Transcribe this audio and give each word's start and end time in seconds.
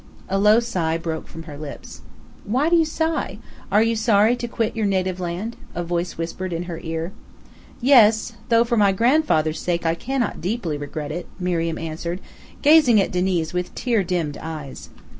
A 0.29 0.39
low 0.39 0.59
sigh 0.59 0.97
broke 0.97 1.27
from 1.27 1.43
her 1.43 1.59
lips. 1.59 2.01
"Why 2.43 2.69
do 2.69 2.75
you 2.75 2.85
sigh? 2.85 3.37
Are 3.71 3.83
you 3.83 3.95
sorry 3.95 4.35
to 4.37 4.47
quit 4.47 4.75
your 4.75 4.87
native 4.87 5.19
land?" 5.19 5.57
a 5.75 5.83
voice 5.83 6.17
whispered 6.17 6.53
in 6.53 6.63
her 6.63 6.79
ear. 6.81 7.11
"Yes; 7.81 8.33
though 8.49 8.63
for 8.63 8.77
my 8.77 8.93
grandfather's 8.93 9.59
sake 9.59 9.85
I 9.85 9.93
cannot 9.93 10.41
deeply 10.41 10.75
regret 10.75 11.11
it," 11.11 11.27
Miriam 11.39 11.77
answered, 11.77 12.19
gazing 12.63 12.99
at 12.99 13.11
Diniz 13.11 13.53
with 13.53 13.75
tear 13.75 14.03
dimmed 14.03 14.39
eyes. 14.41 14.89